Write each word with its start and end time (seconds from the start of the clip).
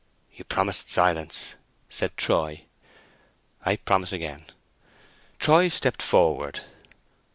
"You 0.33 0.43
promised 0.45 0.89
silence," 0.89 1.53
said 1.87 2.17
Troy. 2.17 2.63
"I 3.63 3.75
promise 3.75 4.11
again." 4.11 4.45
Troy 5.37 5.67
stepped 5.67 6.01
forward. 6.01 6.61